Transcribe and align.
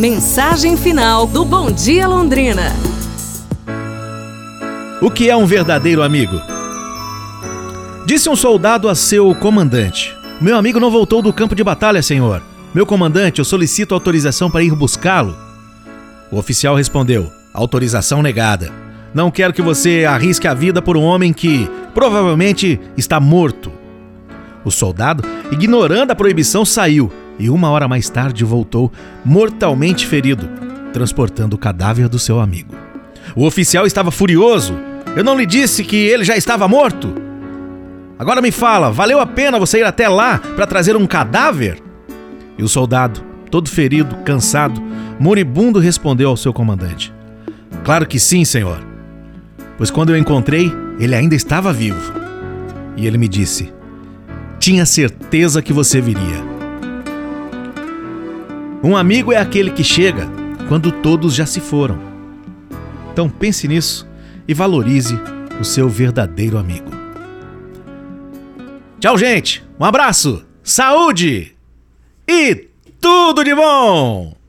Mensagem 0.00 0.78
final 0.78 1.26
do 1.26 1.44
Bom 1.44 1.70
Dia 1.70 2.08
Londrina. 2.08 2.74
O 5.02 5.10
que 5.10 5.28
é 5.28 5.36
um 5.36 5.44
verdadeiro 5.44 6.02
amigo? 6.02 6.40
Disse 8.06 8.26
um 8.30 8.34
soldado 8.34 8.88
a 8.88 8.94
seu 8.94 9.34
comandante: 9.34 10.16
Meu 10.40 10.56
amigo 10.56 10.80
não 10.80 10.90
voltou 10.90 11.20
do 11.20 11.34
campo 11.34 11.54
de 11.54 11.62
batalha, 11.62 12.02
senhor. 12.02 12.42
Meu 12.72 12.86
comandante, 12.86 13.40
eu 13.40 13.44
solicito 13.44 13.92
autorização 13.92 14.50
para 14.50 14.62
ir 14.62 14.74
buscá-lo. 14.74 15.36
O 16.32 16.38
oficial 16.38 16.74
respondeu: 16.74 17.30
Autorização 17.52 18.22
negada. 18.22 18.72
Não 19.12 19.30
quero 19.30 19.52
que 19.52 19.60
você 19.60 20.06
arrisque 20.06 20.48
a 20.48 20.54
vida 20.54 20.80
por 20.80 20.96
um 20.96 21.02
homem 21.02 21.30
que 21.30 21.68
provavelmente 21.92 22.80
está 22.96 23.20
morto. 23.20 23.70
O 24.64 24.70
soldado, 24.70 25.22
ignorando 25.52 26.10
a 26.10 26.16
proibição, 26.16 26.64
saiu 26.64 27.12
e 27.40 27.48
uma 27.48 27.70
hora 27.70 27.88
mais 27.88 28.08
tarde 28.10 28.44
voltou 28.44 28.92
mortalmente 29.24 30.06
ferido, 30.06 30.46
transportando 30.92 31.56
o 31.56 31.58
cadáver 31.58 32.08
do 32.08 32.18
seu 32.18 32.38
amigo. 32.38 32.74
O 33.34 33.46
oficial 33.46 33.86
estava 33.86 34.10
furioso. 34.10 34.74
Eu 35.16 35.24
não 35.24 35.36
lhe 35.36 35.46
disse 35.46 35.82
que 35.82 35.96
ele 35.96 36.22
já 36.22 36.36
estava 36.36 36.68
morto? 36.68 37.12
Agora 38.18 38.42
me 38.42 38.52
fala, 38.52 38.90
valeu 38.90 39.18
a 39.18 39.26
pena 39.26 39.58
você 39.58 39.78
ir 39.78 39.84
até 39.84 40.06
lá 40.06 40.38
para 40.38 40.66
trazer 40.66 40.94
um 40.94 41.06
cadáver? 41.06 41.82
E 42.58 42.62
o 42.62 42.68
soldado, 42.68 43.22
todo 43.50 43.70
ferido, 43.70 44.14
cansado, 44.16 44.80
moribundo, 45.18 45.78
respondeu 45.78 46.28
ao 46.28 46.36
seu 46.36 46.52
comandante: 46.52 47.10
Claro 47.82 48.06
que 48.06 48.20
sim, 48.20 48.44
senhor. 48.44 48.78
Pois 49.78 49.90
quando 49.90 50.10
eu 50.10 50.18
encontrei, 50.18 50.70
ele 50.98 51.14
ainda 51.14 51.34
estava 51.34 51.72
vivo. 51.72 52.12
E 52.96 53.06
ele 53.06 53.16
me 53.16 53.26
disse: 53.26 53.72
Tinha 54.58 54.84
certeza 54.84 55.62
que 55.62 55.72
você 55.72 56.02
viria. 56.02 56.59
Um 58.82 58.96
amigo 58.96 59.32
é 59.32 59.36
aquele 59.36 59.70
que 59.70 59.84
chega 59.84 60.26
quando 60.68 60.90
todos 60.90 61.34
já 61.34 61.44
se 61.44 61.60
foram. 61.60 61.98
Então 63.12 63.28
pense 63.28 63.68
nisso 63.68 64.08
e 64.48 64.54
valorize 64.54 65.18
o 65.60 65.64
seu 65.64 65.88
verdadeiro 65.88 66.56
amigo. 66.56 66.90
Tchau, 68.98 69.18
gente. 69.18 69.62
Um 69.78 69.84
abraço, 69.84 70.46
saúde 70.62 71.54
e 72.26 72.68
tudo 73.00 73.44
de 73.44 73.54
bom! 73.54 74.39